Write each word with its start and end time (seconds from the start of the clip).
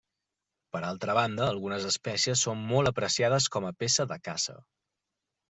Per 0.75 0.79
altra 0.87 1.15
banda, 1.17 1.49
algunes 1.55 1.85
espècies 1.89 2.41
són 2.47 2.65
molt 2.73 2.93
apreciades 2.93 3.49
com 3.57 3.69
a 3.71 3.75
peça 3.85 4.09
de 4.15 4.19
caça. 4.31 4.59